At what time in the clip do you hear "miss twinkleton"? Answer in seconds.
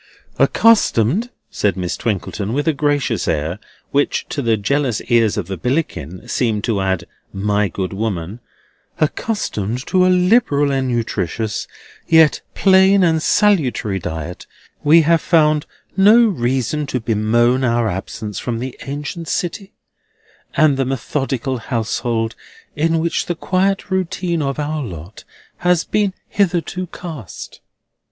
1.77-2.53